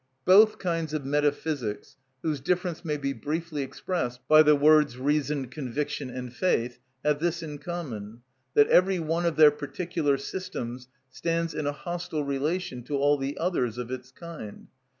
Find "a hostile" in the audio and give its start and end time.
11.67-12.23